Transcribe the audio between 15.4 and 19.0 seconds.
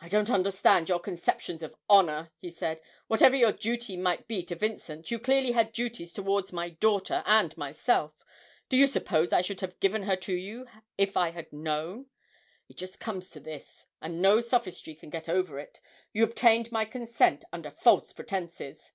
it you obtained my consent under false pretences?'